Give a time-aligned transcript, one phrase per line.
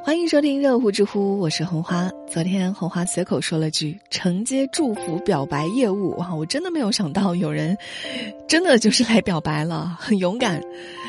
[0.00, 2.10] 欢迎收听热乎知乎，我是红花。
[2.26, 7.76] 昨天红花随口说了句“承接祝福表白业务”，哇，我真的没有想到有人
[8.48, 10.62] 真的就是来表白了， 很勇敢。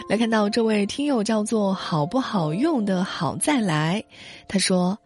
[0.10, 4.04] 来看到这位听友叫做“好不好用的好再来”，
[4.50, 4.98] 他说：“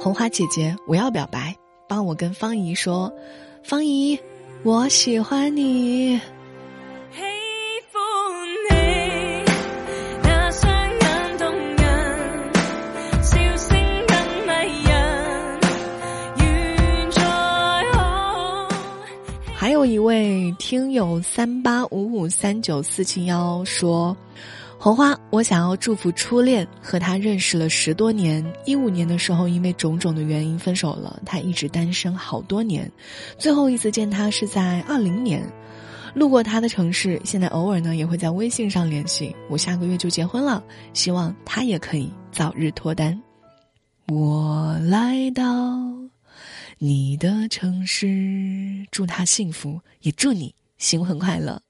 [0.00, 1.54] 红花姐姐，我要表白，
[1.86, 3.12] 帮我跟方姨说，
[3.62, 4.18] 方姨，
[4.64, 6.20] 我喜欢你。”
[19.78, 24.16] 有一位听友三八五五三九四七幺说
[24.76, 32.90] ：“红花，我想要祝福初恋，和他认识了十多年，一五年的时候因为种种的原因分手了，他一直单身好多年，
[33.38, 35.48] 最后一次见他是在二零年，
[36.12, 39.32] 路过他的城市，现在偶尔呢也会在微信上联系。
[39.48, 40.60] 我下个月就结婚了，
[40.92, 43.16] 希望他也可以早日脱单。
[44.08, 45.44] 我来到。”
[46.80, 48.06] 你的城市，
[48.92, 51.60] 祝他幸福，也祝你新婚快乐。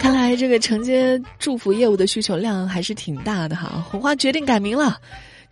[0.00, 3.80] 看来这个承接祝福业务的需求量还是挺大的哈。
[3.88, 5.00] 红花决定改名了，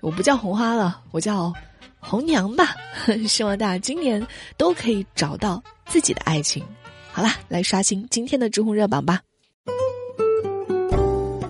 [0.00, 1.52] 我不叫红花了，我叫
[2.00, 2.74] 红娘吧。
[3.28, 6.64] 希望大家今年都可以找到自己的爱情。
[7.12, 9.20] 好啦，来刷新今天的知乎热榜吧。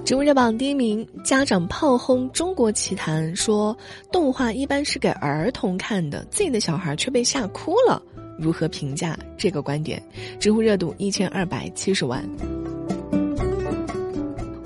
[0.04, 3.74] 知乎热榜第一名，家长炮轰《中国奇谭》，说
[4.12, 8.02] 动画一般是给儿童看的，自己的小孩却被吓哭了，
[8.38, 10.02] 如何评价这个观点？
[10.38, 12.22] 知乎热度一千二百七十万。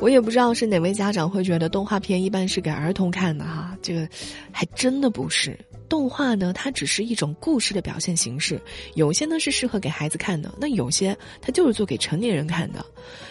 [0.00, 4.08] 我也不知道是哪位家长会觉得动画片一般是给儿童看的哈，这个
[4.50, 5.56] 还真的不是。
[5.88, 8.60] 动画呢，它只是一种故事的表现形式，
[8.94, 12.84] 有些呢是适合给孩子看的，那有些它就是做给成年人看的。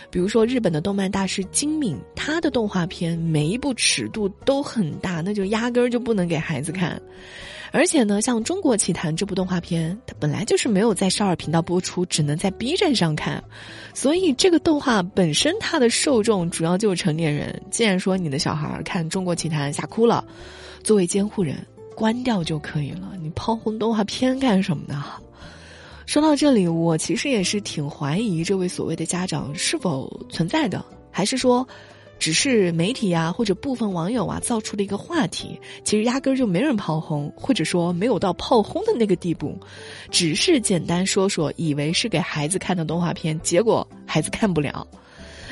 [0.09, 6.99] 比如说日本的动漫大师金敏，他的动画片每一部尺度都很大，那就压根儿就不能给孩子看。
[7.73, 13.43] 而且呢，像《中国奇谭》这部动画片，它本来就是没有在少儿频道播出，只能在 B 站上看，
[13.93, 17.61] 所以这个动画本身它的受众主要就是成年人。
[17.69, 20.25] 既然说你的小孩看《中国奇谭》吓哭了，
[20.81, 21.57] 作为监护人。
[21.97, 25.03] 关掉就可以了，你炮轰动画片干什么呢？
[26.05, 31.67] 说到这里，我其实也是挺怀疑这位所谓的家长是否存在的，还是说，
[32.19, 39.57] 只是媒体呀或者部分网友啊造出的一个话题，其实压根儿就没人炮轰，或者说没有到炮轰的那个地步，
[40.11, 44.87] 只是简单说说，以为是给孩子看的动画片，结果孩子看不了。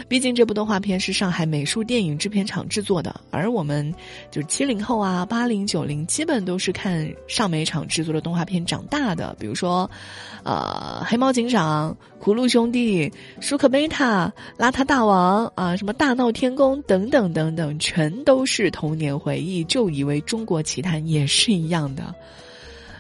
[0.08, 3.94] 毕竟这部动画片是上海美术电影制片厂制作的，而我们
[4.32, 9.36] 就是七零后啊、八零九零，基本都是看上美厂制作的动画片长大的。
[9.40, 9.90] 比如说，
[10.44, 19.64] 呃，黑猫警长、葫芦兄弟、舒克贝塔、邋遢大王啊，什么大闹天宫等等等等，全都是童年回忆。
[19.64, 22.14] 就以为中国奇谭也是一样的。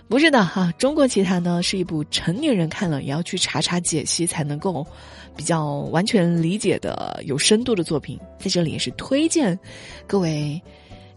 [0.07, 4.85] 不是的哈，《中国奇谭》呢是一部成年人看了也要去查查解析才能够
[5.35, 9.57] 比较完全理解的有深度的作品，在这里也是推荐
[10.05, 10.61] 各位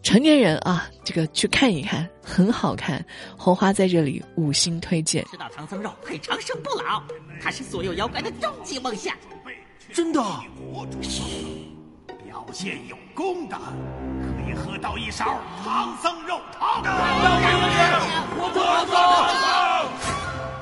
[0.03, 3.05] 成年人啊，这个去看一看，很好看。
[3.37, 5.25] 红花在这里五星推荐。
[5.31, 7.03] 吃到唐僧肉会长生不老，
[7.43, 9.15] 它是所有妖怪的终极梦想。
[9.93, 10.21] 真的？
[12.25, 13.59] 表现有功的。
[14.65, 16.83] 喝到一勺唐僧肉汤。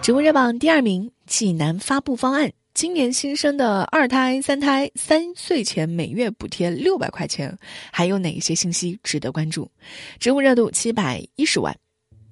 [0.03, 7.59] 直播热榜第二名，济南发布方案：今年新生的二胎、三胎三岁前每月补贴六百块钱，
[7.91, 9.69] 还有哪些信息值得关注？
[10.21, 11.75] 植物热度七百一十万。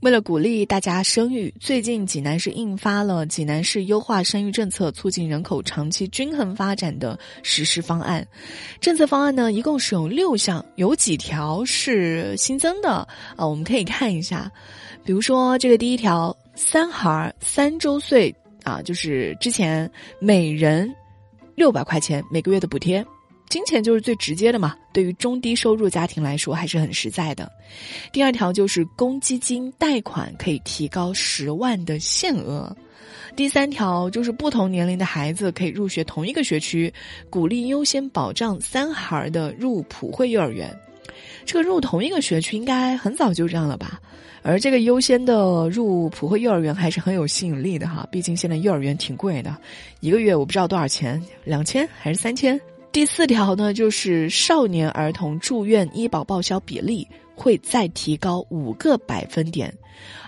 [0.05, 8.23] 为了鼓励大家生育，最近济南市印发了《济南市优化生育政策，促进人口长期均衡发展的实施方案》。
[8.83, 13.47] 政策方案呢，一共是有六项，有几条是新增的啊？
[13.47, 14.53] 我们可以看一下，
[15.07, 19.91] 比如说这个第一条，三孩三周岁啊，就是之前
[20.21, 20.95] 每人
[21.55, 23.03] 六百块钱每个月的补贴。
[23.49, 27.51] 金钱就是最直接的嘛，对于中低收入家庭来说还是很实在的。
[28.13, 32.77] 第二条就是公积金贷款可以提高十万的限额。
[33.37, 36.93] 第三条就是不同年龄的孩子可以入学同一个学区，
[37.29, 40.77] 鼓励优先保障三孩的入普惠幼儿园。
[41.45, 44.01] 这个入同一个学区应该很早就这样了吧？
[44.43, 49.57] 而这个优先的入普惠幼儿园还是很有吸引力的哈，毕竟现在幼儿园挺贵的，
[50.01, 52.61] 一个月我不知道多少钱，两千还是三千？
[52.95, 57.05] 第四条呢，就是少年儿童住院医保报销比例
[57.35, 59.75] 会再提高五个百分点。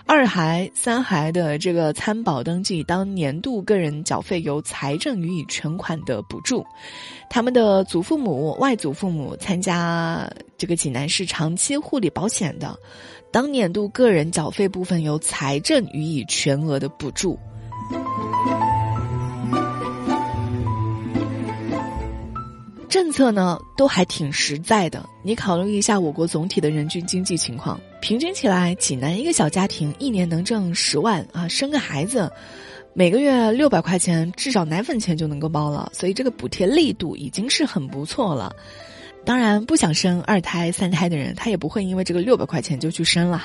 [0.05, 6.61] 二孩、三孩的这个参保登记，当年度个人缴费由财政予以全款的补助；
[7.29, 12.77] 他们的祖父母、外祖父母参加这个济南市长期护理保险的，
[13.31, 17.39] 当年度个人缴费部分由财政予以全额的补助。
[22.89, 32.31] 政策呢都还挺实在的，你考虑一下我国总体的人均经济情况，平均起来，济南一个小家庭一年能挣十万啊，生个孩子，
[32.93, 38.55] 每个月六百块钱，至少奶粉钱就能够包了，所以这个补贴力度已经是很不错了。
[39.25, 43.43] 当然，不想生二胎、三胎的人，他也不会因为这个六百块钱就去生了，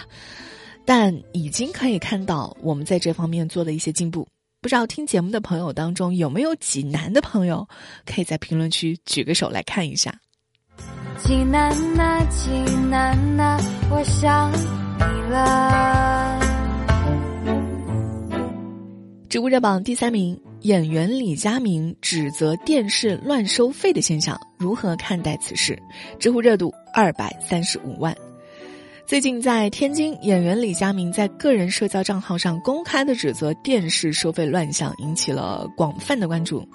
[0.84, 4.24] 但已经可以看到我们在这方面做了一些进步。
[4.62, 7.66] 不知道听节目的朋友当中有没有济南的朋友，
[8.06, 10.14] 可以在评论区举个手来看一下。
[11.18, 12.48] 济南呐，济
[12.88, 13.58] 南呐，
[13.90, 16.38] 我想你了。
[19.28, 25.76] 知乎热榜第三名，演员李佳明指责电视乱收费的现象，如何看待此事？
[26.20, 28.16] 知乎热度二百三十五万。
[29.04, 36.66] 最近在天津，演员李佳明在个人社交账号上公开的指责电视收费乱象，引起了广泛的关注。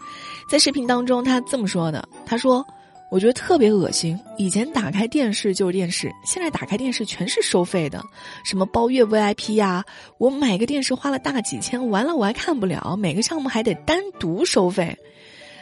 [0.48, 2.64] 在视频当中，他这么说的：“他说，
[3.10, 4.20] 我觉得特别恶心。
[4.38, 8.04] 以前打开电视就是电视，现在打开电视全是收费的，
[8.44, 9.84] 什么包月 VIP 呀，
[10.20, 14.96] 我买个电视花了大几千，完了我还看不了，每个项目还得单独收费。”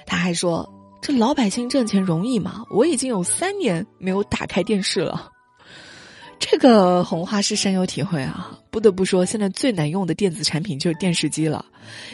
[0.05, 0.67] 他还说
[1.01, 2.63] ：“这老百姓挣钱容易吗？
[2.69, 5.29] 我已经有三年没有打开电视了。”
[6.39, 8.59] 这个红花是深有体会啊！
[8.69, 11.65] 不得不说，现在最难用的电子产品就是电视机了。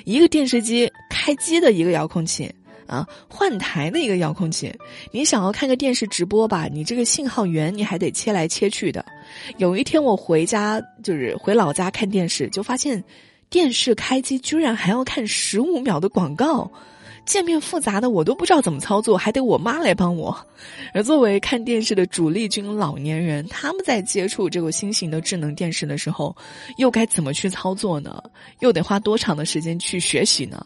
[0.05, 2.53] 一个电视机开机的一个遥控器
[2.87, 4.73] 啊，换台的一个遥控器。
[5.11, 9.03] 你想要看个电视直播吧，你这个信号源你还得切来切去的。
[9.57, 13.03] 有一天我回家，就是回老家看电视，就发现
[13.49, 16.71] 电视开机居然还要看十五秒的广告。
[17.25, 20.35] 界面复杂的我都不知道怎么操作，还得我妈来帮我。
[20.93, 26.35] 而作为看电视的主力军老年人，他们在接触这个新型的智能电视的时候，
[26.77, 28.21] 又该怎么去操作呢？
[28.59, 30.65] 又得花多长的时间去学习呢？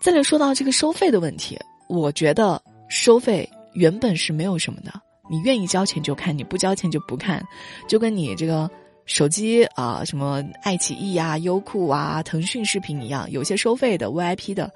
[0.00, 1.58] 再来说到这个收费的问题，
[1.88, 4.92] 我觉得收费原本是没有什么的，
[5.30, 7.42] 你愿意交钱就看，你不交钱就不看，
[7.88, 8.70] 就跟你这个
[9.04, 14.72] 手机啊，什么爱奇艺啊、优酷啊、腾讯视频一样，有些收费的 VIP 的。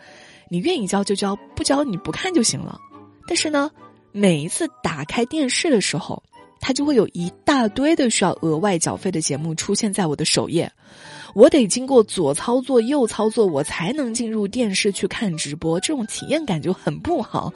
[0.49, 2.79] 你愿意交就交，不交你不看就行了。
[3.27, 3.71] 但是呢，
[4.13, 6.23] 每一次打开电视的时候，
[6.61, 10.71] 它就会有一大堆的需要额外缴费的节目出现在我的首页，
[11.35, 17.53] 我得经过左操作右操作，我才能进入电视去看直播，这种体验感就很不好。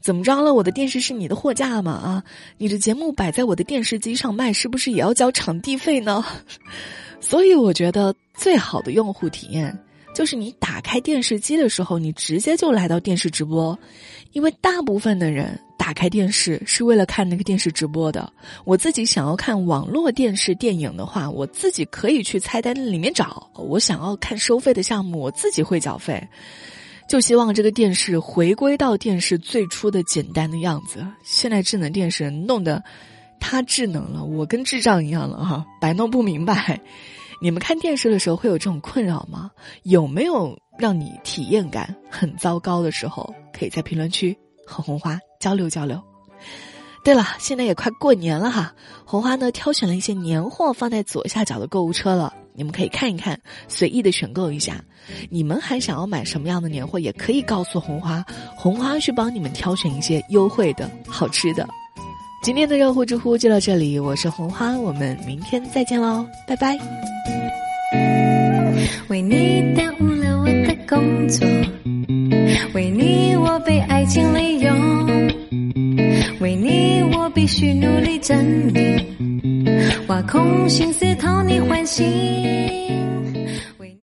[0.00, 0.52] 怎么着了？
[0.52, 1.92] 我的电视是你的货架吗？
[1.92, 2.24] 啊，
[2.58, 6.24] 你的节目摆在我的电视机上卖，是不是也要交场地费呢？
[7.20, 9.76] 所以我觉得最好的用户体验。
[10.14, 13.76] 就是你打开电视机的时候，你直接就来到电视直播，
[14.30, 18.32] 因为大部分的人打开电视是为了看那个电视直播的。
[18.64, 23.50] 我自己想要看网络电视电影的话，我自己可以去菜单里面找。
[23.54, 26.26] 我想要看收费的项目，我自己会缴费。
[27.06, 31.06] 就希望这个电视回归到电视最初的简单的样子。
[31.22, 32.82] 现在智能电视弄得
[33.38, 36.80] 它智能了，我跟智障一样了哈，摆弄不明白。
[37.42, 39.50] 你们看电视的时候会有这种困扰吗？
[39.82, 43.34] 有没有让你体验感很糟糕的时候？
[43.52, 46.00] 可以在评论区和红花交流交流。
[47.04, 48.72] 对了，现在也快过年了哈，
[49.04, 54.82] 红花呢挑选了一些年货放在左下角的购物车了，你们可以看一看，随意的选购一下。
[55.28, 56.98] 你们还想要买什么样的年货？
[56.98, 58.24] 也可以告诉红花，
[58.56, 61.68] 红花去帮你们挑选一些优惠的好吃的。
[62.42, 66.78] 今天的热乎知乎就到这里，我是红花，我们明天再见喽，拜拜。
[69.08, 71.46] 为你耽误了我的工作，
[72.72, 73.58] 为你我
[78.24, 79.06] 证明，
[80.08, 82.83] 挖空心思讨你欢心。